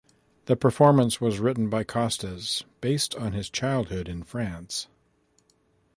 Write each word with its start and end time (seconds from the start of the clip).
The 0.45 0.55
performance 0.55 1.21
was 1.21 1.37
written 1.39 1.69
by 1.69 1.83
Costes, 1.83 2.63
based 2.81 3.13
on 3.17 3.33
his 3.33 3.51
childhood 3.51 4.09
in 4.09 4.23
France. 4.23 4.87